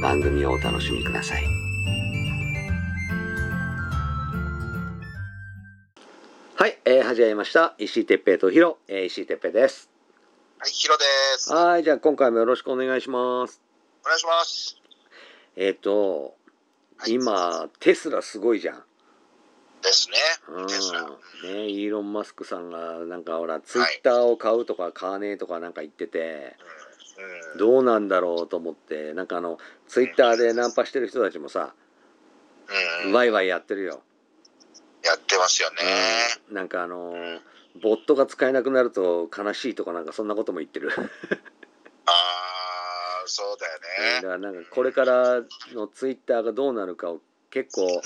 [0.00, 1.44] 番組をお楽しみください。
[6.56, 7.74] はい、えー、始めました。
[7.76, 9.90] 石井哲平とヒロ、えー、石井哲平です。
[10.58, 11.04] はい、ヒロで
[11.36, 11.52] す。
[11.52, 13.60] おはい、じゃあ今回もよろしくお願いします。
[14.06, 14.80] 願いします。
[15.56, 16.34] えっ、と、
[16.96, 18.82] はい今、テスラすごいじゃん。
[19.82, 20.16] ですね。
[20.48, 26.79] うんね、イーロン・マスクさんがなんかほらツイッターを買うとか買わねえとかなんか言ってて、うん
[27.58, 31.74] どうなんだろうと思ってなんかあのツイッターでナンパしてる人たちもさ、
[33.04, 33.12] うん。
[33.12, 34.02] ワイワイやってるよ、
[35.04, 35.76] やってますよね。
[36.48, 36.54] うん。
[36.54, 37.14] なんかあの
[37.82, 40.90] ボットが使えなくなると悲しいとかなんかそんなことも言ってる。
[42.06, 43.78] ああ、そうだよ
[44.14, 44.22] ね。
[44.22, 45.42] だからなんかこれから
[45.74, 48.00] のツイッターがどうなるかを結構うん。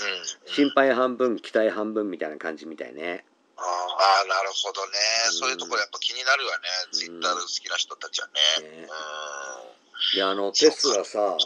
[0.45, 3.25] 心配半分期待半分みたいな感じみたいね
[3.57, 4.97] ああ、なるほどね。
[5.31, 6.67] そういうところやっぱ気になるわね。
[6.85, 8.27] うんツイッター好きな人たちは
[8.61, 8.69] ね。
[8.81, 8.87] ね
[10.13, 11.37] うであのテスラさん。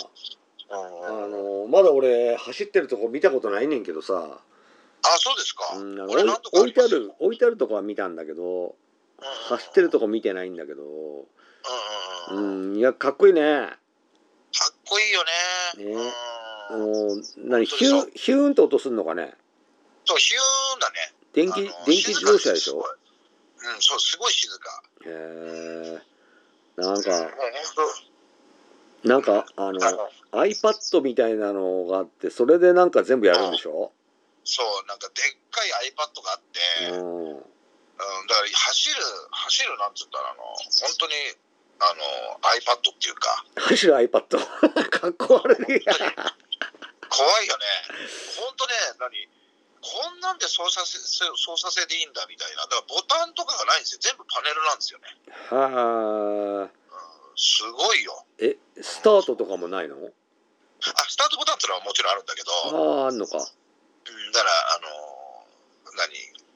[0.72, 5.76] あうんのまだ俺走ってるとこ見たことないねんけどさ、あ、そうですか。
[5.78, 8.76] うん、俺置いてある置いてあるとこは見たんだけど
[9.50, 10.06] 走ってるとこ。
[10.06, 10.84] こ見てないんだけど
[12.32, 13.70] うんいやかっこいいねか
[14.72, 15.24] っこいいよ
[15.86, 15.94] ね。
[15.96, 16.12] ね
[16.70, 16.92] あうん。
[17.18, 19.34] の何ヒューヒューンと音すんのかね？
[20.06, 21.14] そう、ヒューンだね。
[21.34, 22.82] 電気電気自動車でしょ？
[22.82, 22.96] 静か
[23.58, 23.78] すごいう。
[23.78, 24.84] ん、そう、すごい静か。
[25.06, 26.02] へえ
[26.82, 27.30] なんか本
[29.04, 29.80] なんかあの
[30.32, 33.92] iPad みたいなのがあってそれでなんか全部やるんでしょ？
[34.46, 36.60] そう、なんかでっかい iPad があって、
[36.98, 38.96] うん、うんだから走る、
[39.32, 40.56] 走るなんつったら、あの、本
[41.00, 41.14] 当に、
[41.80, 44.10] あの、iPad っていうか、走る iPad
[44.90, 45.84] かっこ悪い。
[45.86, 45.94] や
[47.10, 47.66] 怖いよね。
[48.38, 49.30] 本当ね、何？
[49.82, 51.00] こんなんで操作せ
[51.36, 52.64] 操作性でいいんだみたいな。
[52.64, 54.00] だからボタンとかがないんですよ。
[54.02, 55.08] 全部パネルなんですよね。
[55.50, 56.72] はあうん、
[57.36, 58.26] すごいよ。
[58.40, 59.96] えスタートとかもないの？
[60.00, 62.52] あ、スタートボタンっていうのはもちろんあるんだけど、
[63.04, 66.08] あああんのかうん、だから、あの、何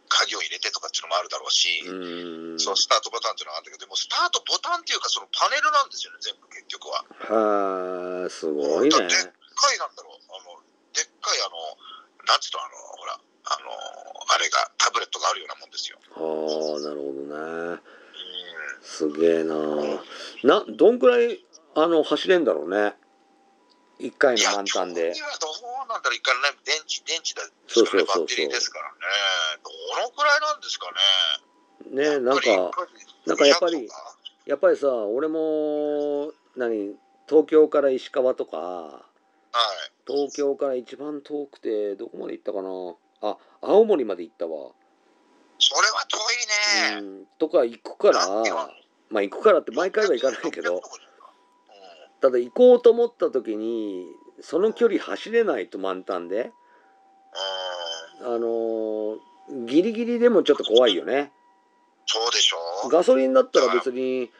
[0.07, 1.84] 鍵を入れてとかっていうのもあるだろうし、
[2.57, 7.03] そう、スタートボタンっていうのがあるんだけど、でもスタートボタンっていうか、そのパネルなんですよね、全部結局は。
[7.28, 10.63] はあすごいねでっかいなんだろう、あの、
[10.95, 11.59] でっかいあの、
[12.28, 13.69] なんつうの、あの、ほら、あの、
[14.34, 15.97] あれが、タブレットがあるようなもんですよ。
[16.16, 17.81] はあなるほどねうん。
[18.81, 19.56] すげえな
[20.44, 21.44] などんくらい
[21.75, 22.94] あの走れんだろうね
[24.00, 29.00] 一回の満タンでいやどうなんだろう、一回ね、電池、電池だそうそうそうそうバッテリーですからね。
[29.63, 30.88] どのくらいなんですか
[31.91, 32.17] ね。
[32.17, 32.72] ねなんか
[33.25, 36.95] なんかやっぱり200とかやっぱりさ俺も何
[37.28, 39.12] 東京から石川とかはい。
[40.08, 42.69] 東京から一番遠くてどこまで行ったかな？
[43.22, 44.72] あ青森まで行ったわ、
[45.59, 47.08] それは遠いね。
[47.08, 48.28] うん、とか行くから
[49.09, 50.90] まあ行くからって毎回は行かないけど600とか
[52.22, 54.06] ただ行こうと思った時に
[54.41, 56.52] その距離走れないと満タンで
[58.22, 58.28] うん。
[58.28, 58.35] うん。
[58.35, 59.20] あのー
[59.66, 61.30] ギリギリでもちょっと怖いよね
[62.06, 62.90] そうでしょう。
[62.90, 64.31] ガソリンだったら別に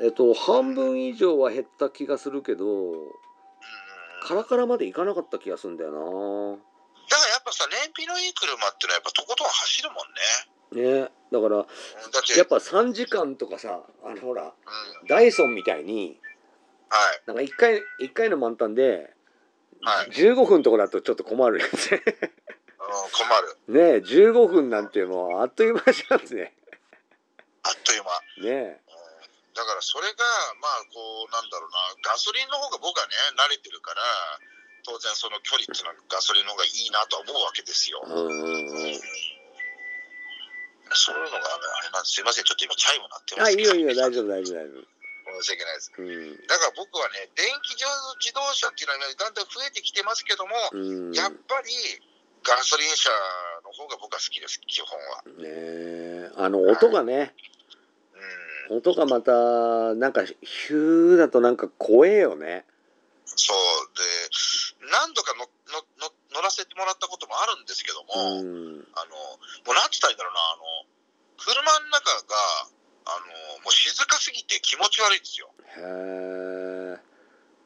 [0.00, 2.66] えっと半分以上は減った気がするけど
[4.22, 10.92] カラカラまで行かなかった気がするんだよだからやっぱさ、燃費のいい車ってのはやっぱとことん走るもんね。
[11.02, 11.56] なねだから
[12.36, 16.18] やっぱ3時間とかさあのほらうん、ダイソンみたいに
[16.88, 17.22] はい。
[17.26, 19.12] なんか1回一回の満タンで
[19.82, 21.98] はい15分とかだとちょっと困るよねうん、
[23.66, 23.82] 困る。
[23.90, 26.52] ねえ15分なんてもうあっという間じゃんね
[27.64, 28.02] あっという
[28.44, 28.50] 間。
[28.50, 28.89] ねうん
[29.54, 30.22] だからそれが、
[30.62, 34.02] まあ、こう、なんだろうな、ガソリンの方が僕はね、慣れてるから、
[34.84, 38.00] 当然その距離っていうのはガソリンの方がいいなとは思うわけですよ。
[38.06, 39.00] えうんうんうん
[40.92, 41.44] そういうのが、ね、
[41.78, 42.18] あれなんです。
[42.18, 43.74] すいません、ちょっと今チャイム鳴ってまあすけど。
[43.74, 44.86] いいよいいよ大丈夫大丈夫大丈夫うん
[45.38, 45.92] 申し訳ないです。
[45.94, 47.86] うんだから僕はね、電気自
[48.34, 51.70] 動車っていうのはねだんだん増えてきてますけども、うんやっぱり
[52.42, 53.10] ガソリン車
[53.62, 55.22] の方が僕は好きです、基本は。
[55.38, 57.59] ねえあの音がねうん、
[58.70, 62.64] 音がまたなんかヒューだとなんか怖えよね
[63.26, 63.56] そう
[63.96, 69.14] で、何度かののの乗らせてもらったこともあるんですけども、うんあの、
[69.66, 70.90] もうなんつったらいいんだろうな、あの、
[71.38, 72.36] 車の中が、
[73.06, 73.18] あ
[73.56, 75.50] の、もう静かすぎて気持ち悪いんですよ。
[75.78, 77.10] へえ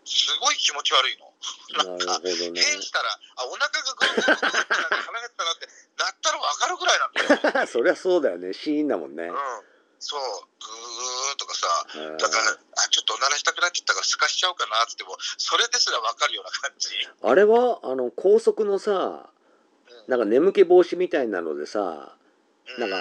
[0.04, 1.32] すごい気持ち悪いの。
[1.80, 5.66] なるほどね変したら、あ、お腹がぐるぐるぐるってなんか腹減ったなって、
[5.96, 7.66] なったら分かるぐらいなんだよ。
[7.72, 9.73] そりゃそうだよねシーンだもんねうん。
[10.04, 10.20] そう、
[10.60, 11.66] ぐーとかさ、
[12.20, 16.90] だから、あ、ちょっとおならしたくなっちゃったから、すかしちゃおうかなっつっても、それですら分かるような感じ。
[17.22, 19.30] あれはあの高速のさ
[19.88, 20.10] うん。
[20.10, 22.14] なんか眠気防止みたいなのでさ
[22.78, 22.96] なんか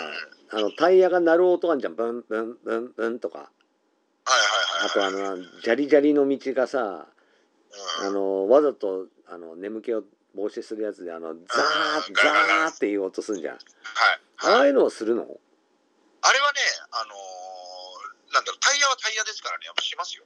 [0.52, 1.96] あのタイヤが鳴る音があんじゃん。
[1.96, 3.40] ブンブンブンブンとか。
[3.40, 3.50] はい
[4.30, 5.12] はいはい。
[5.12, 7.08] あとあのジャリジャリの道がさ
[8.00, 8.08] うん。
[8.08, 10.04] あのわざとあの眠気を
[10.36, 12.14] 防止するやつであのザーうん。
[12.16, 13.56] ザーっていう音すんじゃん。
[13.56, 13.64] はい。
[14.56, 15.24] ああいうのをするの？
[16.26, 16.60] あれはね、
[16.94, 20.26] あのーなんだろう、タイヤはタイヤですからね、やっぱしますよ。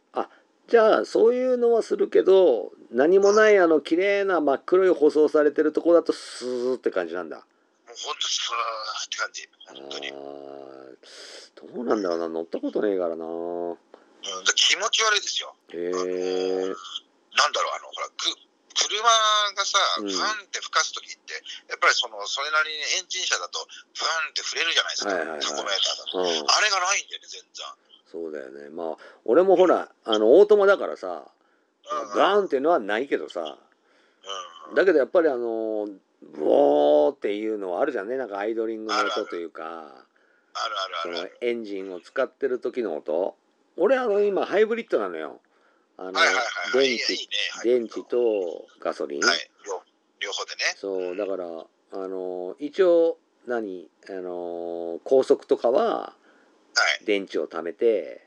[0.68, 7.46] じゃあそういうのはするけど何もないあの綺麗な真っ黒い舗装されてるとこだとスーって感じなんだもう
[7.88, 9.48] ほんと、スーって感じ。
[9.68, 10.12] あ本当に。
[10.12, 15.56] どうなんだろうな乗ったことねえからなで気持ち悪いですよ。
[15.69, 18.36] へえなんだろう、あの、ほら、く
[18.78, 19.02] 車
[19.58, 20.10] がさ、うん。
[20.10, 21.34] ファンって吹かすときって、
[21.68, 25.42] やっぱりその、それなりにエンジン車だと、ファンって触れるじゃないですか、はいはいはい。
[25.42, 26.20] タコメーターだと。
[26.20, 26.26] うん。
[26.26, 27.66] あれがないんだよね、全然。
[28.12, 28.70] そうだよね。
[28.70, 31.26] まあ俺もほらあのオートマだからさ
[31.90, 33.58] うん、ガーンっていうのはないけどさ
[34.70, 35.88] うん、だけどやっぱりあの
[36.22, 38.18] ブオーっていうのはあるじゃんね。
[38.18, 39.64] なんかアイドリングの音というか。
[39.64, 40.76] ある
[41.06, 41.38] あるある。
[41.42, 43.36] エンジンを使ってる時の音。
[43.78, 45.40] 俺あの今ハイブリッドなのよ
[45.98, 46.14] あの
[46.74, 47.16] 電池。
[47.64, 49.82] 電池とガソリン、はい、両
[50.20, 50.58] 両方でね。
[50.76, 51.46] そうだから
[51.94, 53.18] あの一応
[53.48, 56.14] 何あの高速とかはは
[57.02, 58.22] い、電池を貯めて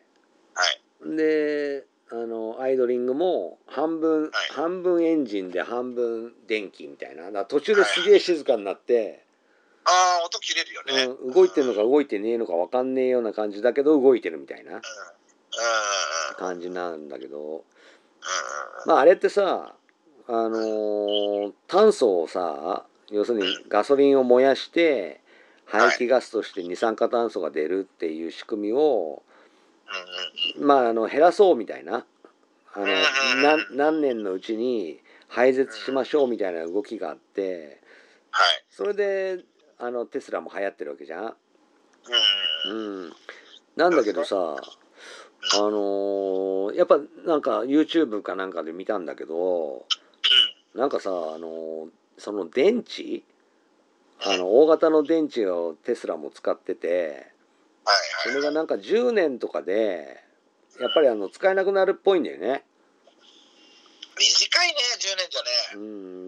[0.54, 0.64] は
[1.12, 1.16] い。
[1.16, 9.24] であのアイドリングも半分、はい半分エンジンで半分電気みたいな途中ですげえ静かになって、
[9.84, 11.14] ああ、音切れるよね。
[11.22, 11.78] うん、動いてるのか。
[11.78, 14.80] か動いてねえのか分かんねえような感じだけど動いてるみたいなうん。
[15.50, 16.36] うん。
[16.36, 17.56] 感じなんだけど。
[17.56, 17.62] うん。
[18.86, 19.74] まああれってさ
[20.26, 25.20] あのー炭素をさ要するにガソリンを燃やして
[25.64, 29.22] 排気ガスとして二酸化炭素が出るっていう仕組みを
[30.58, 32.04] まああの減らそうみたいな。
[32.72, 32.86] あの
[33.72, 37.80] 何年のうちに廃絶しましょうみたいな動きがあって
[38.30, 38.64] はい。
[38.70, 39.44] それで
[39.78, 41.34] あのテスラも流行ってるわけじゃん。
[42.66, 43.12] うん、
[43.76, 44.56] なんだけどさ
[45.54, 49.86] あのーやっぱなんか YouTube かなんかで見たんだけど
[50.74, 51.88] なんかさあのー
[52.18, 53.22] その電池
[54.22, 57.26] あの大型の電池をテスラも使ってて
[57.84, 58.36] はいそはい。
[58.36, 60.22] れがなんか10年とかで
[60.78, 62.64] やっぱりあの使えなくなるっぽいんだよね。
[64.18, 65.48] 短いね、10年じゃね。
[65.74, 65.78] う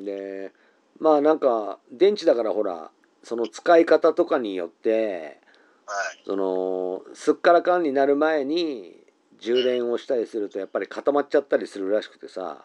[0.00, 0.52] ん、で
[0.98, 2.90] まあなんか電池だからほら
[3.22, 5.38] その使い方とかによって
[5.86, 6.22] はい。
[6.24, 8.96] そのすっからかんになる前に
[9.42, 12.64] 充電をしたりするとやっぱり固まっちゃったりするらしくてさ。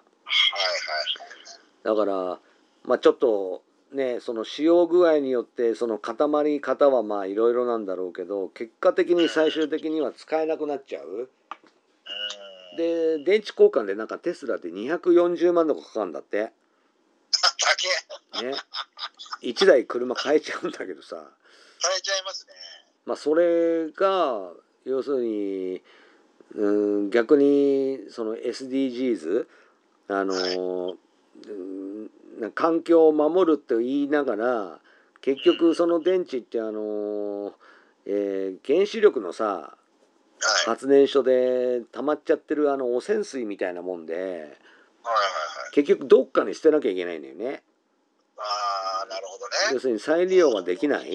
[1.84, 2.40] だから
[2.86, 11.08] まあちょっとねその使用具合によってその固まり方はまあいろいろなんだろうけど結果的に最終的には使えなくなっちゃう。
[11.10, 12.78] うん。
[12.78, 16.52] で電池交換でなんかテスラで240万とかかかるんだって。
[18.44, 18.54] ね。
[19.42, 21.16] 1台車買えちゃうんだけどさ。
[21.80, 22.54] されちゃいますね。
[23.06, 24.52] まあそれが
[24.86, 25.82] 要するに
[26.56, 29.46] うん逆にその SDGs
[30.10, 30.96] あの、
[31.48, 34.80] うんな環境を守るって言いながら
[35.22, 37.54] 結局その電池ってあの、
[38.06, 39.46] えー原子力のさ
[40.40, 40.70] はい。
[40.70, 44.52] 発電所で溜まっちゃってるあの汚染水みたいなもんではいはいはい。
[45.74, 47.64] 結局どっかに捨てなきゃいけないんだよね。
[48.38, 49.80] ああ、なるほど要ね。
[49.80, 51.00] するに再利用ができない。
[51.00, 51.10] はい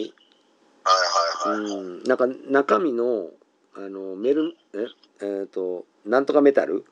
[1.45, 1.65] はいはい。
[1.65, 1.81] はい。
[1.81, 3.29] うん、なんか中身の
[3.75, 4.87] あのメルえ
[5.21, 6.85] えーとなんとかメタル、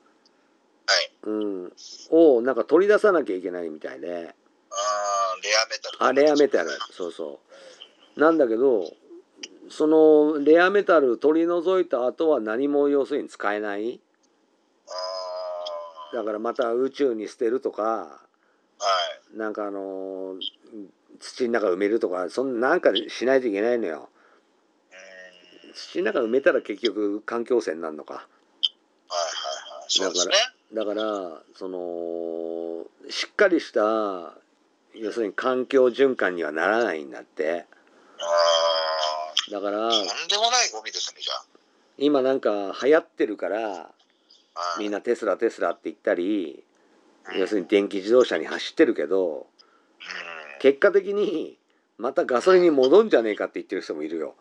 [1.23, 1.73] うん、
[2.09, 4.33] をなんか取り出さなきゃいけないみたいで
[4.69, 6.03] ああ、レアメタル。
[6.03, 7.39] あレアメタルそうそ
[8.15, 8.91] うなんだけど
[9.69, 13.99] そのレアメタル取り除いた後は何も要するに使えない？
[14.87, 14.91] あ
[16.13, 16.15] あ。
[16.15, 18.19] だからまた宇宙に捨てるとかは
[19.33, 19.37] い。
[19.37, 20.35] なんかあの
[21.19, 24.20] 土の中埋めるとかそんなんかしないといけないのようん。
[25.73, 28.13] 土の中埋めたら結局環境汚染になるのか。
[28.13, 28.25] はい
[29.87, 30.35] そうですね。
[30.73, 34.33] だからそのしっかりした
[34.95, 37.65] 要するに環境循環にはならないんだって。
[38.19, 41.33] あだからんでもないゴミですね、じゃ
[41.97, 43.89] 今なんか流行ってるから
[44.79, 46.63] みんなテスラテスラって言ったり
[47.37, 49.45] 要するに電気自動車に走ってるけどうん、
[50.59, 51.57] 結果的に
[51.97, 54.35] またガソリンに戻んじゃねえかって言ってる人もいるよ。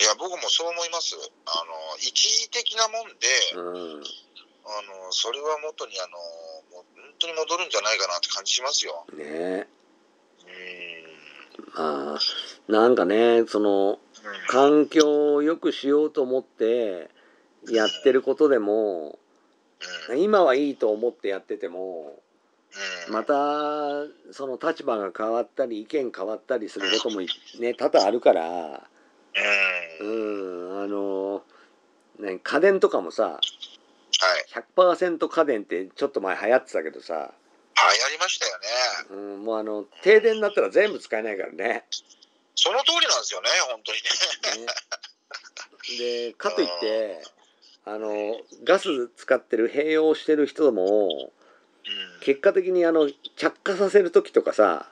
[0.00, 1.16] いや、僕もそう思います。
[1.46, 4.02] あの、一時的なもんで、うん
[4.64, 6.18] あの、それは元に、あの、
[6.76, 9.04] もう本当に戻るんじゃないかなって感じしますよ。
[9.12, 9.68] ねえ
[10.46, 11.72] うん。
[11.76, 12.18] まあ
[12.68, 13.98] なんかねそのうん
[14.48, 17.10] 環境を良くしようと思って
[17.68, 19.18] やってることでも
[20.10, 22.20] うん今はいいと思ってやってても
[23.08, 23.34] うんまた
[24.32, 27.20] その立場が変わったり意見変わったりすることも
[27.60, 28.84] ね多々あるから
[30.00, 30.04] う。
[30.04, 31.42] うんんあの、
[32.18, 34.64] ね、家電とかもさはい。
[34.76, 37.32] 100%家電ってちょっと前流行ってたけどさ、
[37.76, 38.68] 流行りましたよね。
[39.10, 41.84] うん、もうあの停電になったら全部使えないからね。
[42.54, 43.98] その通りなんですよね、本当に
[44.60, 44.66] ね。
[44.66, 44.72] ね
[45.98, 47.22] でかといって
[47.84, 51.08] あのガス使ってる併用してる人も
[51.84, 54.86] うん結果的にあの着火させる時とかさ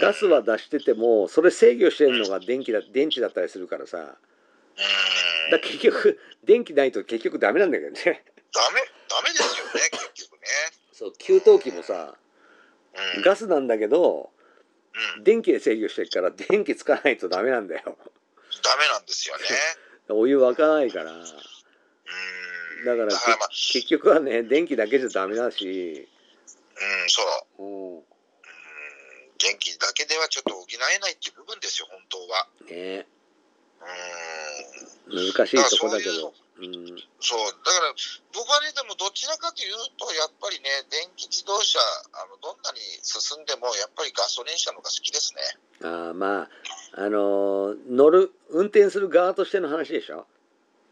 [0.00, 7.96] ガスは出しててもそれ制御してるのが電気だ電池だったりするからさうんだ結局電気ないと結局ダメなんだけどね
[8.54, 9.72] ダメ、ダメですよね、
[10.14, 10.46] 結局ね。
[10.92, 12.14] そう給湯器もさ
[13.16, 13.22] うん。
[13.22, 14.30] ガスなんだけど
[15.16, 15.24] うん。
[15.24, 19.44] 電気で制御してるから電気使わないとダメなんだよダメなんですよね。
[20.08, 21.24] お湯沸かないからうん。
[22.84, 26.08] だからだからまあ、結局はね電気だけじゃダメだし、
[26.80, 27.22] うん、そ
[27.58, 27.62] う。
[27.62, 28.02] うん、
[29.38, 32.48] うん電気だけではちょっと補えないっていう部分ですよ、本当は。
[32.66, 33.06] ね
[35.08, 35.32] うん。
[35.32, 36.74] 難しいとこだけどうん
[37.22, 37.94] そう、だから
[38.34, 41.78] 僕はね、でもどちらかというと、やっぱりね、電気自動車、
[42.12, 45.42] あのどんなに進んでも、やっぱりガソリン車の方が好きですね。
[45.82, 46.50] あーまあ
[46.98, 50.26] あのー乗る運転する側としての話でしょ、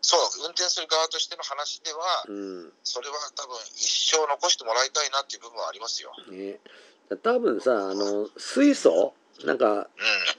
[0.03, 6.15] そう、運転する側としての話では、うんそれは多分一生残してもらいたいなっていう部分はありますよ。
[6.31, 6.61] ね、
[7.23, 9.15] 多分さあの水素？
[9.45, 9.87] なんかうん。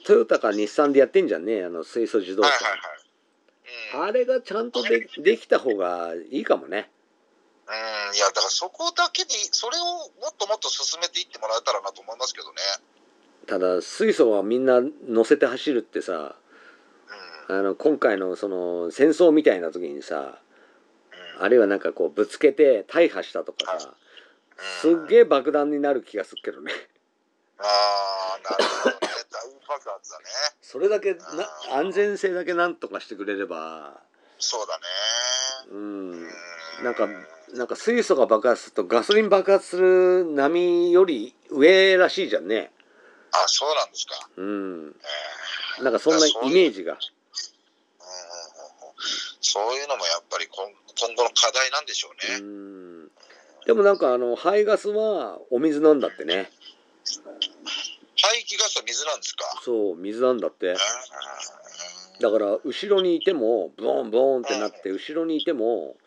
[0.06, 2.80] トヨタか日産でやってんじゃんねあの水素自動車、はいはいはい。
[3.96, 4.10] うん。
[4.10, 6.90] あれがちゃんとでできた方がいいかもね
[7.70, 12.56] うん、いや、だからそこだけでいい、それをもっともっと進めていってもらえたらなと思いますけどね。
[13.46, 16.36] ただ水素はみんな乗せて走るってさ
[17.50, 17.60] うん。
[17.60, 20.40] あの今回のその戦争みたいな時にさ
[21.38, 23.94] うんあるいはなんかこうぶつけて大破したとかさ
[24.82, 26.72] すっげえ爆弾になる気がするけどね。
[27.60, 29.02] ああ、なるほどね。
[29.32, 30.26] 大爆発だね。
[30.62, 31.24] それだけな
[31.74, 34.00] 安全性だけなんとかしてくれれば。
[34.40, 34.84] そうだね。
[35.72, 36.12] うん。
[36.12, 36.30] うん。
[36.84, 37.08] なんか
[37.56, 42.72] なんか水素が爆発するとガソリン爆発する波より上らしいじゃんね。
[43.32, 44.30] あ、そうなんですか。
[44.38, 44.96] うん。
[45.80, 46.98] えなんかそんなイメージが。
[49.42, 50.66] そういうのもやっぱり今
[51.00, 52.40] 今後の課題なんでしょううね。
[52.40, 52.97] ん
[53.68, 56.50] でもなんかあの排ガスはお水なんだってね
[58.16, 59.44] 排気ガスは水なんですか？
[59.62, 60.78] そう水なんだってうん
[62.20, 65.98] だから後ろにいてもボンボンってなって後ろにいても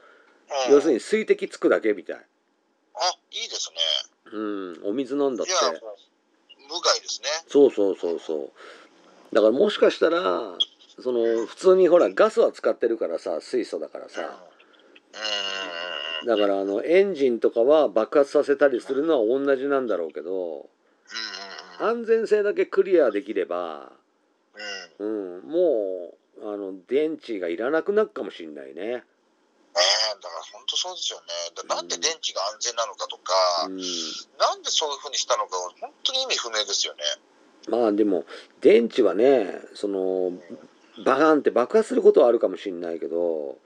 [0.69, 2.21] うん要するに水滴つくだけみたいあ、
[3.31, 3.76] いいですね。
[4.33, 5.52] うんお水なんだって
[6.67, 7.29] 無害ですね。
[7.47, 8.35] そうそうそうそ
[9.33, 10.21] うだからもしかしたら
[11.02, 14.11] その普通にほらガスは使ってるからさ水素だからうん。
[14.11, 14.50] さうん。
[16.26, 20.68] だからあのエンジンとかは爆発させたりするのは同じなんだろうけど
[21.80, 21.86] うん。
[21.86, 23.92] 安全性だけクリアできれば、
[24.98, 25.36] うん。
[25.38, 29.04] うん、もうあの電池がいらなくなるかもしんないね。
[29.72, 31.26] ええだから本当そうですよね。
[31.68, 33.32] だなんで電池が安全なのかとか、
[33.66, 37.00] うん、なんでそういうふうにしたのか、本当に意味不明ですよね。
[37.68, 38.24] まあでも
[38.60, 40.32] 電池はねその
[41.04, 43.56] バカンって爆発することはあるかもしんないけどう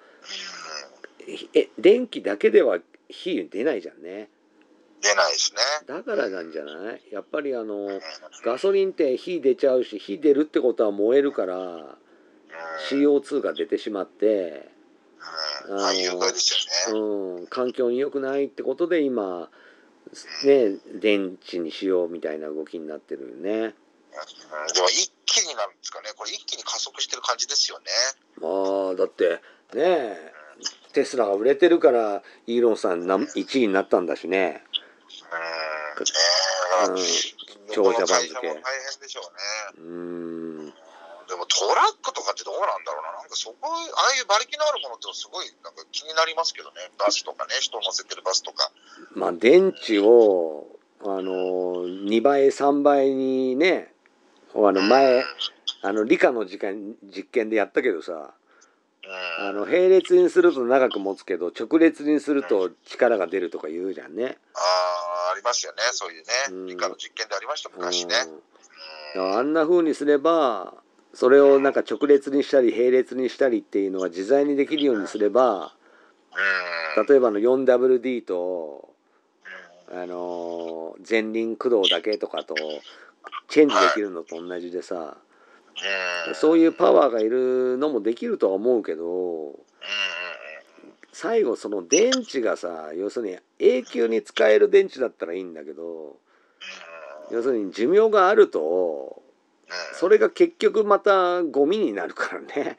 [1.54, 2.78] え電気だけでは
[3.08, 4.22] 火出ないじゃんね。
[4.22, 4.28] ん。
[5.00, 5.60] 出ないですね。
[5.86, 7.02] だからなんじゃない？
[7.10, 8.00] やっぱりあのうん。
[8.44, 11.96] ガソリンって火出ちゃうし火出るってことは燃えるから
[12.90, 14.70] CO2 が出てしまって、
[15.68, 15.80] うん。
[15.80, 17.00] ああ、有害ですよね。
[17.00, 19.50] うん、環境に良くないってことで今
[20.44, 23.50] ね電池にしようみたいな動きになってるよね。
[23.50, 23.74] うん
[24.72, 26.10] でも一気になるんですかね。
[26.16, 27.84] これ一気に加速してる感じですよね。
[28.40, 29.40] まあだって
[29.74, 30.32] ねえ
[30.94, 34.62] テスラが売れてるからイーロンさん1位になったんだしね。
[36.88, 36.96] うん。
[37.72, 38.60] 長者番付大変
[39.00, 39.20] でしょ
[39.76, 39.88] うね。
[39.88, 40.74] うん
[41.24, 43.12] でもトラックとかってどうなんだろうな。
[43.12, 46.92] なんかそこ、ああいう馬力のあるものってすごいなんか気になりますけどね。
[46.98, 48.70] バスとかね、人を乗せてるバスとか。
[49.14, 50.66] まあ電池を
[51.06, 53.92] あの2倍3倍にね
[54.54, 55.22] あの前
[55.82, 58.43] あの理科の時間実験でやったけどさうん。
[59.38, 64.38] あの並列にすると長く持つけど直列にすると力が出るとか言うじゃんね。
[64.54, 64.58] あ
[65.28, 65.78] あ、ありますよね。
[65.92, 66.72] そういううんね。
[66.72, 68.14] 理科の実験でありました、昔ね。
[68.26, 68.40] うん
[69.16, 70.74] あんな風にすれば
[71.12, 75.72] それをなんか直列にしたり並列にしたりっていうのが自在にできるようにすれば
[76.96, 77.06] うん。
[77.06, 78.88] 例えばの 4WD と
[79.92, 82.56] うんあの前輪駆動だけとかと
[83.48, 85.14] チェンジできるのと同じでさうん。
[86.34, 89.58] そういうパワーがいるのもできるとは思うけど。
[91.16, 96.16] 最後その電池がさ要するに永久に使える電池だったらいいんだけど
[97.30, 99.22] 要するに寿命があると
[99.68, 99.98] うん。
[99.98, 102.76] それが結局またゴミになるからね、うん、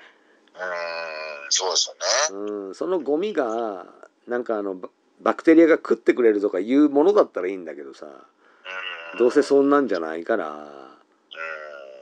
[1.50, 1.96] そうです
[2.32, 2.52] よね。
[2.52, 3.86] うん、そのゴミが
[4.28, 4.90] なんかあのバ
[5.22, 9.18] バクテリアが食ってくれるとかいうものだったらいいんだけどさうん。
[9.18, 10.95] どうせそんなんじゃないからうん、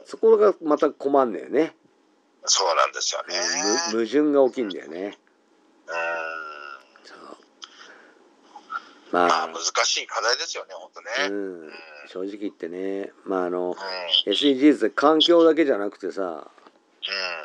[0.05, 1.75] そこがまた困んねよね。
[2.45, 3.35] そうなんですよね。
[3.93, 5.17] む矛盾が起きんだよね。
[5.87, 5.93] うん。
[7.05, 7.17] そう。
[9.11, 11.29] ままああ難しい課題ですよね、本当ね。
[11.29, 11.61] うん。
[11.67, 11.71] うん、
[12.07, 13.11] 正直言ってね。
[13.25, 14.31] まああのうん。
[14.31, 16.51] SDGs って環境だけじゃなくてさ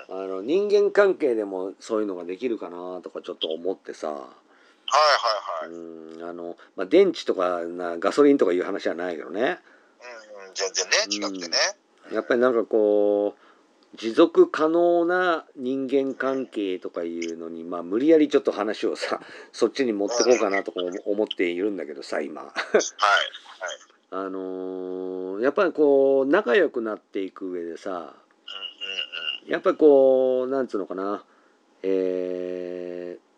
[0.09, 0.25] うん。
[0.25, 4.17] あの人間関係でもそういうのができるかなとかちょっと思ってさ、はい
[5.65, 5.79] はいはい。
[5.79, 6.29] うん。
[6.29, 9.41] あのまあ、電池とかなガソリンとかいう話はないけどね。
[9.41, 11.57] うんうん、全然ね、違くてね。
[12.13, 19.21] やっぱりなんかこう持続可能な人間関係とかいうのに、まあ、無理やりちょっと話をさ
[19.53, 22.43] そっちに持ってこうかなとか思思っているんだけどさ今。
[22.43, 22.53] はい。
[24.11, 28.15] あのーやっぱりこう仲良くなっていく上でさ
[29.47, 31.25] やっぱりこうなんつうのかな
[31.83, 33.29] えー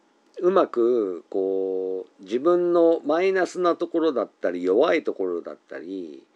[0.43, 6.30] うまくこう自分のマイナスなところだったり弱いところだったりはい。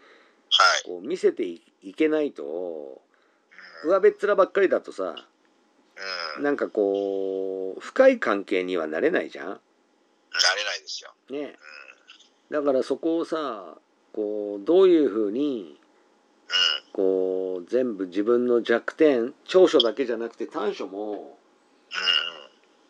[0.84, 3.02] こう見せていいけないと
[3.84, 3.90] うん。
[3.90, 5.14] 上べっ面ばっかりだとさ
[6.36, 6.42] うん。
[6.42, 9.46] なんかこう深い関係にはなれないじゃん。
[9.46, 9.58] なれ
[10.64, 11.12] ないですよ。
[11.30, 11.56] ね、
[12.50, 13.76] うだからそこをさ
[14.12, 15.78] こうどういうふうに。
[16.92, 22.44] こう全部自分の弱点長所だけじゃなくて短所もうん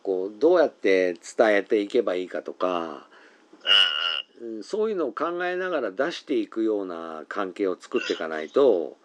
[0.05, 3.09] こうどうやって伝えていけばいいかとか、
[4.63, 8.97] そういうのを考えながら出していくような関係を作っていかないと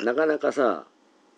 [0.00, 0.84] うんなかなかさ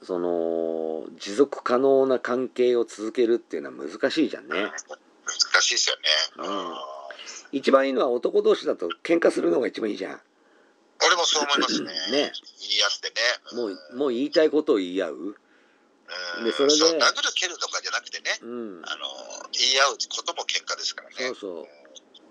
[0.02, 4.54] その持続可能な関係を続けるっていうのは難しいじゃんね。
[4.54, 6.02] 難しいですよね。
[6.48, 6.74] うんうん
[7.52, 10.20] 一番いいのは男同士だと喧嘩するのが一番いいじゃん。
[11.06, 11.86] 俺もそう思いますね。
[11.86, 13.60] ね言い合ってね。
[13.60, 15.14] もうもう言いたいことを言い合う。
[15.16, 15.28] う
[16.40, 18.38] んでそれでう殴る蹴るとかじゃなくてね。
[18.42, 19.04] うん、あの
[19.52, 21.14] 言い合うことも喧嘩ですからね。
[21.28, 21.81] そうそう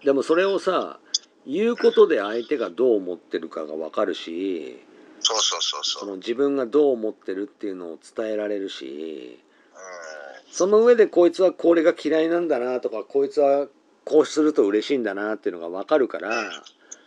[0.03, 0.99] でもそれをさ
[1.45, 4.79] 言うことで相手がどう思ってるかが分かるし
[5.19, 6.01] そうそうそうそう。
[6.01, 9.39] その自分がどう思ってるっていうのを伝えられるし
[9.73, 13.67] うんその上でこいつはこれが嫌いなんだなとかこいつは
[14.03, 16.31] こうすると嬉しいんだなっていうのが分かるから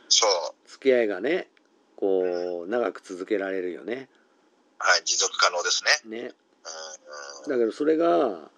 [0.09, 0.69] そう。
[0.69, 1.49] 付き合いがね
[1.97, 4.09] こう長く続けられるよね。
[4.79, 6.23] はい、持続可能ですね。
[6.23, 6.33] ね
[7.45, 8.51] うんだけどそれが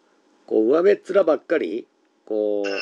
[0.46, 1.86] こう上べっ面ばっかり
[2.24, 2.80] こうんう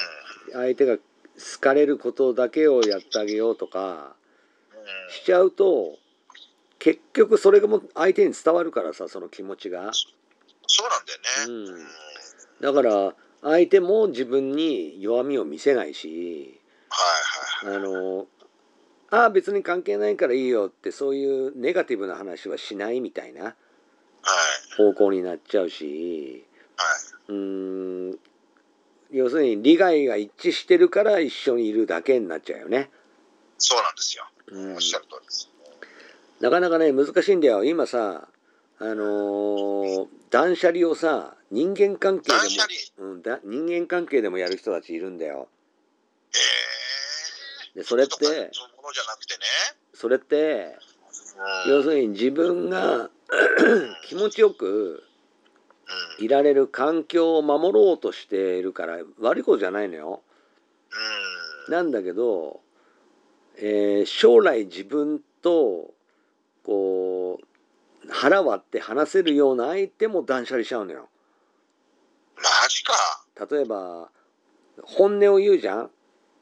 [0.52, 0.98] 相手が
[1.38, 4.14] 好かれることだけをやってあげようとか
[4.72, 5.98] うんしちゃうと
[6.78, 9.92] 結局それがもう相手に伝わるからさその気持ちが
[10.66, 11.72] そうなんだよね。
[11.78, 11.86] うん
[12.60, 17.76] だから相手も自分に弱みを見せないしはいはい。
[17.76, 18.26] あの
[19.10, 23.54] ああ別に関係ないからいいよってそういうネガティブな話はしないみたいなはい。
[24.76, 26.44] 方向になっちゃうし
[26.76, 27.32] はい。
[27.32, 28.18] うーん
[29.14, 32.90] 要するに利害が一致してるから一緒にいるだけになっちゃうよね。
[33.58, 34.24] そうなんですよ。
[34.48, 35.50] うんおっしゃる通りです。
[36.40, 38.26] なかなかね難しいんだよ今さ
[38.80, 42.32] あのー断捨離をさ人間関係。
[42.32, 45.46] でも、うん、だ人間関係でもやる人たちいるんだよ。
[47.76, 49.40] えでそれってものじゃなくてね。
[49.94, 50.76] それって
[51.66, 53.10] うん要するに自分が
[54.08, 55.13] 気持ちよくうん
[56.18, 60.22] いられる環境を守ろうとしているから悪いことじゃないのよ。
[61.68, 62.60] うんなんだけど、
[63.56, 65.94] えー将来自分と
[66.64, 71.08] こう腹割って話せるような相手も断捨離しちゃうのよ。
[72.36, 72.94] マジか。
[73.50, 74.10] 例えば
[74.82, 75.90] 本音を言うじゃん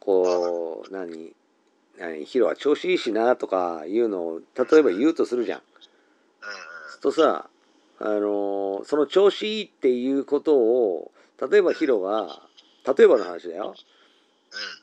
[0.01, 1.35] こう何
[1.99, 5.63] 何ヒロは調子いいしなとかいうのを例えば言うとするじゃん。
[7.01, 7.49] とさ
[8.03, 11.13] ああのその調子いいっていうことを
[11.51, 12.41] 例えばヒロが
[12.97, 13.75] 例えばの話だよ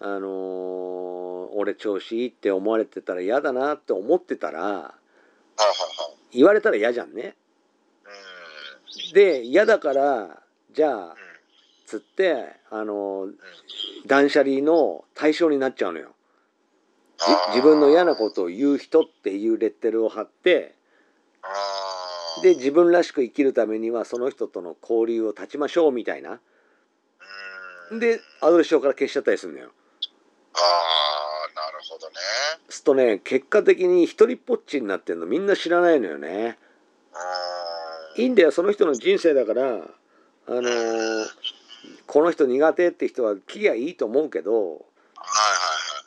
[0.02, 0.16] うん。
[0.16, 4.94] あの俺調子いいって思われてたら嫌だなって思ってたら。
[6.32, 7.36] 言われたら嫌じゃんね。
[8.06, 9.14] うん。
[9.14, 10.42] で嫌だから
[10.74, 11.14] じゃあうん。
[11.86, 13.28] つってあの
[14.06, 16.14] 断捨離の対象になっちゃうのよ。
[17.50, 20.76] 自分の嫌なことを言う人っていうレッテルを貼って
[22.42, 26.40] で自分らしく生きるためにはその人との交流を断ちましょうみたいな
[27.92, 29.72] うんでアドレス帳から消しちゃったりするのよ。
[30.54, 32.16] ああ、なるほどね。
[32.70, 36.58] するとね結果的に一人っぽっちになってんのみんな知らないのよね。
[38.16, 38.24] うん。
[38.24, 39.82] いいんだよその人の人生だからあ
[40.48, 41.26] のー
[42.06, 44.84] この人苦手って人は切りゃいいと思うけどはいはいは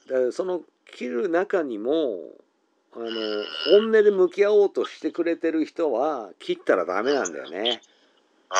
[0.06, 0.08] い。
[0.08, 2.18] だからその切る中にも
[2.94, 3.04] あの
[3.70, 7.80] 本音で向き合おうとしてくれてる人は切ったらダメなんだよね。
[8.50, 8.56] あ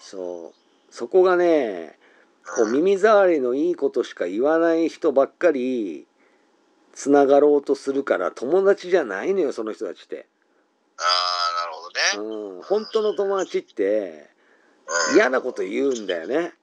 [0.00, 1.98] そうそこがね
[2.56, 6.06] こう耳障りのいいことしか言わない人ばっかり
[6.94, 10.26] つながろうとするから友達じゃないのよその人たちって。
[10.96, 11.02] あ
[12.16, 12.56] あ、なるほどね。
[12.56, 14.30] うん、本当の友達って
[15.10, 16.54] うん嫌なこと言うんだよね。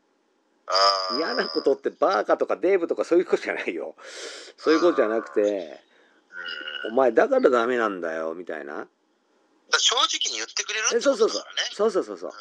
[1.17, 3.95] 嫌なことってバーカとかデーブとかそういうことじゃないよ。
[4.57, 5.94] そういうことじゃなくてうん
[6.89, 8.87] お前だからダメなんだよみたいな。
[9.77, 11.69] 正直に言ってくれるってえそうそうそうことだからね。
[11.73, 12.31] そうそうそうそう。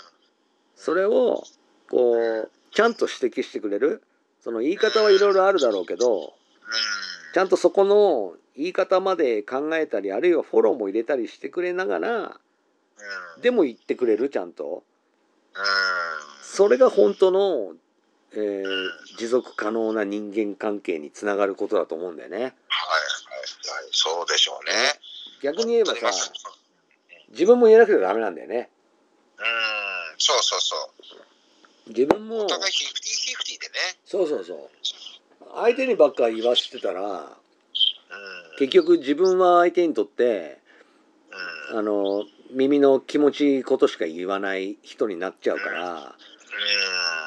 [0.77, 1.43] それを
[1.91, 2.15] こ
[2.47, 4.03] うちゃんと指摘してくれる。
[4.41, 6.29] その言い方はいろいろあるだろうけどうん。
[7.33, 12.19] ちゃんとそこの言い方まで考えたりあるいはフォローも入れたりしてくれながら
[13.37, 13.43] うん。
[13.43, 14.85] でも言ってくれるちゃんと。
[15.55, 15.63] うん。
[16.43, 17.73] それが本当の、
[18.33, 18.65] えー
[19.17, 22.43] 持続可能な人間関係につながることだと思うんだよね。
[22.43, 22.53] はい。
[23.91, 24.73] そうでしょうね。
[25.43, 26.11] 逆に言えばさ
[27.31, 28.71] 自分も言えなくてダメなんだよね。
[29.39, 29.45] うん。
[30.19, 30.77] そうそうそ
[31.89, 31.91] う。
[31.91, 33.75] 自分もお互いフィフティフィフティでね。
[34.05, 34.71] そうそうそう
[35.55, 37.29] 相手にばっか言わしてたらうん。
[38.59, 40.61] 結局自分は相手にとって
[41.71, 41.79] うん。
[41.79, 45.95] あの耳の気持ちいいことしか言わない人になっちゃうから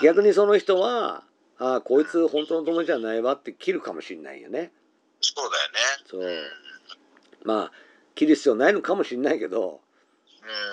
[0.02, 0.06] うん。
[0.06, 1.24] 逆にその人は
[1.60, 4.72] ああこいつ本当の友達じゃないわって切るかもしんないよね。
[5.22, 5.80] そうだよね。
[6.06, 7.72] そうまあ
[8.16, 9.82] 切る必要ないのかもしんないけど、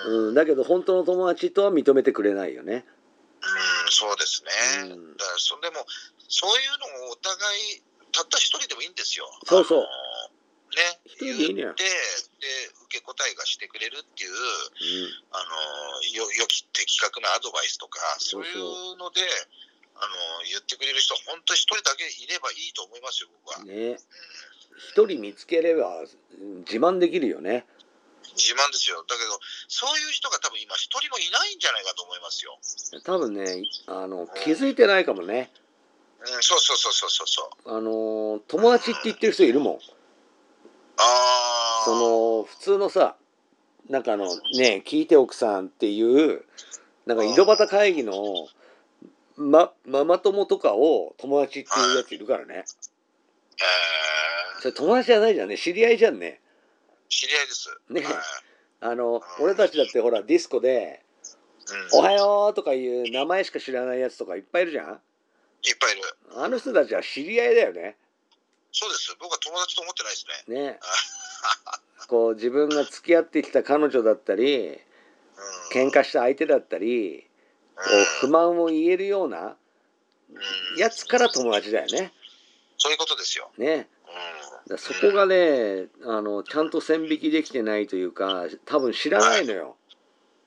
[0.07, 0.13] うん。
[0.13, 0.27] うん。
[0.29, 2.85] うん、だけど本当の友達とは認めてくれないよね。
[3.89, 4.51] そうですね。
[4.91, 5.85] うんだからそでも
[6.27, 7.35] そういうのをお互
[7.77, 7.81] い
[8.11, 9.29] たった一人でもいいんですよ。
[9.45, 9.79] そうそう
[10.75, 10.99] ね。
[11.19, 11.63] 言ってで
[12.85, 14.35] 受け答えがしてくれるっていうう
[15.31, 19.21] あのよ良き的確なアドバイスとかそういうので
[19.95, 20.11] あの
[20.49, 23.63] 言ってくれる人本当一人だけいればいいと思いますよ僕は。
[23.63, 23.97] ん、ね
[24.91, 27.65] 一人見つければうん自慢できるよね。
[28.35, 29.05] 自慢ですよ。
[29.07, 32.59] だけどそういう人が多分今一人もいないんじゃないかと思いますよ。
[33.03, 35.51] 多分ねあの気づいてないかもね。
[36.19, 37.77] うん、そうそうそうそうそうそう。
[37.77, 39.73] あの友達って言ってる人いるもん。
[39.75, 39.79] あ
[40.97, 41.85] あ。
[41.85, 43.15] その普通のさ
[43.89, 44.25] なんかあの
[44.57, 46.43] ね聞いて奥さんっていう
[47.05, 48.47] なんか井戸端会議の
[49.37, 52.55] まママ友とかを友達っていうやついるからね。
[52.55, 56.41] えーそれ友達じゃないじゃんね知り合いじゃんね。
[57.09, 57.77] 知り合いです。
[57.89, 58.13] ねはい
[58.81, 61.01] あの俺たちだってほらディスコで
[61.93, 64.85] 「うん、おはよう」とかいう名前しか知らないやつとかいっぱいいるじゃん。
[65.63, 66.03] いっぱいいる。
[66.35, 67.97] あの人たちは知り合いだよね。
[68.71, 69.15] そうです。
[69.19, 70.61] 僕は友達と思ってないですね。
[70.71, 70.79] ね。
[72.07, 74.77] こう自分が付き合ってきた彼女だったりうん。
[75.71, 77.24] 喧嘩した相手だったり
[78.21, 79.55] 不満を言えるような
[80.29, 82.11] うんやつから友達だよね。
[82.77, 83.49] そういうことですよ。
[83.57, 83.87] ね。
[84.67, 84.75] うん。
[84.75, 89.75] だそこがねあのちゃんと線引きできてないというか多分知らないのよ。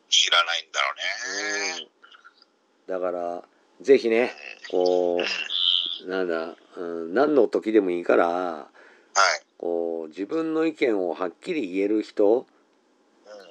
[0.08, 0.86] 知らないんだろ
[1.76, 1.88] うね。
[2.88, 3.42] うん、だから
[3.80, 4.32] ぜひね
[4.70, 5.20] こ
[6.06, 8.68] うなんだ、うん、何の時でもいいからは
[9.40, 9.44] い。
[9.58, 12.44] こう自分の意見をはっきり言える人っ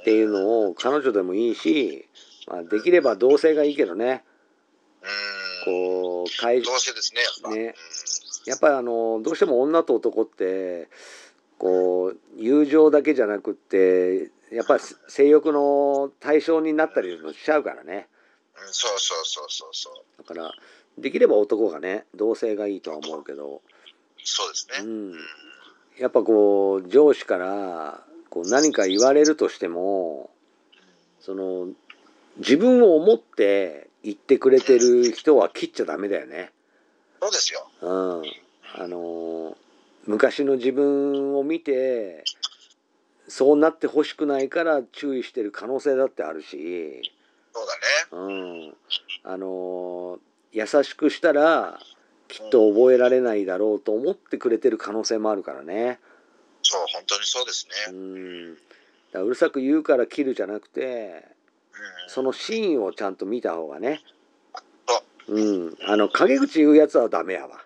[0.07, 2.07] っていうのを彼女でもいいし、
[2.47, 4.23] まあ、できれば同性がいいけどね
[5.65, 5.73] うん。
[5.73, 7.55] こう会同性ですね、やっぱ。
[7.55, 7.75] ね
[8.45, 10.87] やっぱりあのどうしても女と男って
[11.57, 18.07] こう友情だけじゃなくってやっぱり性欲の対象になったりもしちゃうからね
[18.71, 20.23] そうそうそうそうそう。
[20.23, 20.51] だから
[20.97, 23.61] できれば男がね同性がいいとは思うけど、
[24.23, 24.87] そうですね。
[24.87, 25.13] うん、
[25.99, 30.31] やっぱこう上司からこう何か言われるとしても
[31.19, 31.67] その
[32.39, 36.51] 自分を思って言ってくれてる人は切っちゃダメだよね。
[37.21, 37.67] そうですよ。
[37.81, 38.23] うん、
[38.75, 39.57] あの
[40.05, 42.23] 昔の自分を見て
[43.27, 47.01] そうなってほしくないから注意してる可能性だってあるし、
[47.53, 47.65] そう
[48.11, 48.25] だね。
[48.25, 48.31] う
[48.69, 48.75] ん、
[49.23, 50.19] あの
[50.53, 51.79] 優しくしたら
[52.27, 55.99] きっと覚えられないだろうと思ってくれてる可能性もあるからね。
[56.61, 57.97] そう、本当にそうですうね。
[57.97, 58.63] ん、だか
[59.13, 61.36] らうるさく言うから切るじゃなくてうん。
[62.07, 64.01] そのシーンをちゃんと見た方がね
[64.87, 67.59] そうんあの陰口言うやつはダメやわ、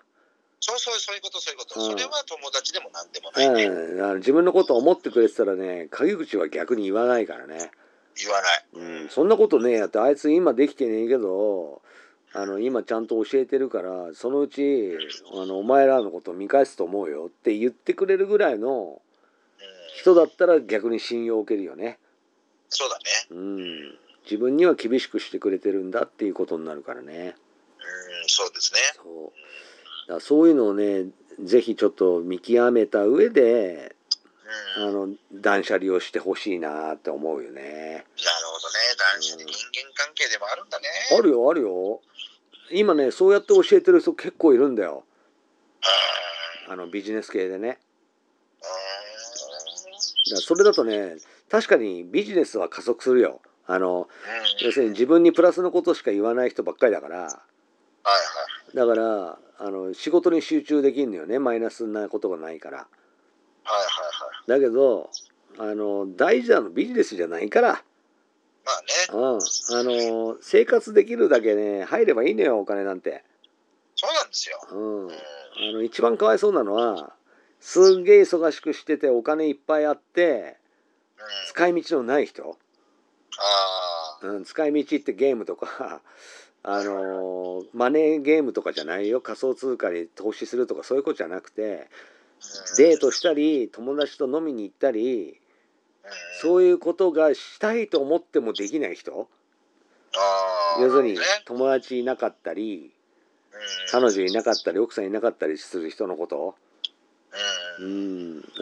[0.64, 1.80] そうそう、そういうこと、そういうこと。
[1.80, 3.64] うんそれは友達でも何でもないね。
[3.66, 7.70] うん、自分のことを思ってくれてたらね陰口は逆に言わないからね、
[8.16, 9.02] 言わない。
[9.02, 11.82] うん、そんなことねえやってあいつ今できてねえけど
[12.32, 14.96] あの今ちゃんと教えてるからそのうち
[15.34, 19.00] あのお前らのことを見返すと思うよって言ってくれるぐらいのうん。
[19.94, 21.98] 人だったら逆に信用を受けるよね。
[22.68, 23.02] そうだね。
[23.30, 27.34] うん、自分には厳しくしてくれてるんだっていうことになるからね。
[27.78, 28.80] うん、そうですね。
[28.96, 29.32] そ
[30.06, 31.06] うだそういうのをね
[31.42, 33.96] ぜひちょっと見極めた上で
[34.76, 34.88] うん。
[34.88, 37.62] あの断捨離をしてほしいなって思うよね。
[37.62, 38.04] なる
[38.46, 38.74] ほどね。
[39.14, 40.86] 男子で人間関係でもあるんだね。
[41.18, 42.00] あるよあるよ。
[42.70, 45.04] 今ねそうやって教えてる人結構いるんだよ
[46.66, 47.78] うんあのビジネス系でね。
[50.30, 51.16] うだそれだとね
[51.50, 53.40] 確かにビジネスは加速するよ。
[53.66, 54.00] あのん。
[54.00, 54.06] うん。
[54.60, 57.36] 要するに自分にプラスのことしか言わない人ばっかりだからはいは
[58.72, 58.76] い。
[58.76, 62.78] だからあの仕事に集中できんのよねマイナスなことがないから。
[62.78, 62.86] はい
[63.68, 63.84] はい
[64.54, 64.60] はい。
[64.60, 65.10] だけど
[65.58, 69.20] あの大事なのビジネスじゃないから、まあね。
[69.20, 73.22] うん、あの生活できるだけね入ればいいのよお金なんて。
[73.94, 74.58] そうなんですよ。
[74.72, 75.12] うん、うん。
[75.12, 75.16] あ
[75.74, 77.12] の一番かわいそうなのは
[77.60, 80.56] すんげえ忙しくしててお金いっぱいあって
[81.18, 81.24] うん。
[81.50, 82.56] 使い道のない人。
[84.22, 86.00] うん、使い道ってゲームとか
[86.62, 89.20] あのマネーゲームとかじゃないよ。
[89.20, 91.88] 仮想通貨に投資するとかそういうことじゃなくて
[92.70, 92.76] うん。
[92.76, 95.40] デートしたり友達と飲みに行ったり
[96.04, 96.10] うん。
[96.40, 99.28] そういうことがしたいと思ってもできない人。
[100.80, 102.92] 要するに友達いなかったり
[103.52, 103.60] うん。
[103.90, 106.54] 彼女いなかったり奥さんいなかったりする人のこと。
[107.80, 107.84] う。
[107.84, 107.86] う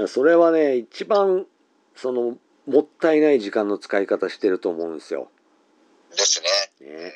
[0.05, 0.09] ん。
[0.09, 1.47] それはね一番
[1.95, 2.39] その
[2.71, 5.29] もったいない時間の使い方してると思うんですよ。
[6.11, 6.41] です
[6.81, 6.89] ね。
[6.89, 7.13] ね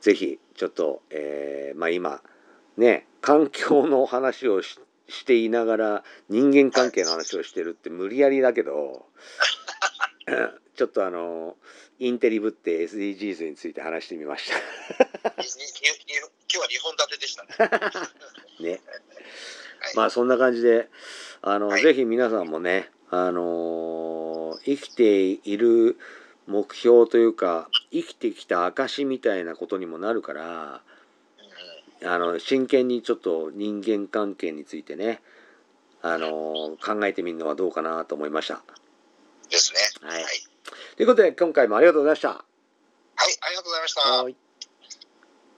[0.00, 2.22] ぜひちょっと、えーまあ今
[2.78, 9.06] ね環境の話をししていながら人間関係の話をしてるって無理やりだけど
[10.76, 11.56] ちょっとあの
[11.98, 14.56] インテリぶって SDGs について話してみました。
[15.36, 15.44] 今
[16.48, 17.50] 日は2本立てでしたね。
[18.60, 18.70] ね。
[18.70, 20.88] はいまあそんな感じで
[21.42, 23.89] あの、はいぜひ皆さんもねあのー
[24.76, 25.98] 生きている
[26.46, 30.80] 目標というか生きてきた証みたいなことにもなるから
[32.02, 35.20] うんあの真剣にちょっと人間関係についてね
[36.02, 38.62] あのー考えてみるのはどうかなと思いました。
[39.50, 40.08] ですね。
[40.08, 40.32] はいはい。
[40.96, 42.28] ということで今回もありがとうございました。
[42.28, 42.38] はい、
[43.42, 44.00] ありがとうございました。
[44.22, 44.49] はい